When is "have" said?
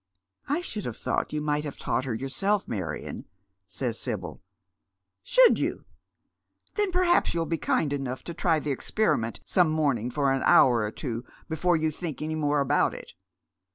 0.85-0.97, 1.63-1.77